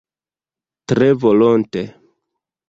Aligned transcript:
Tre 0.91 1.11
volonte! 1.25 1.85